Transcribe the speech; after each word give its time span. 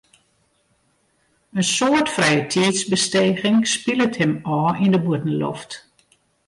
In 1.57 1.65
soad 1.75 2.07
frijetiidsbesteging 2.15 3.57
spilet 3.73 4.15
him 4.21 4.33
ôf 4.57 4.77
yn 4.83 4.93
de 4.93 4.99
bûtenloft. 5.05 5.71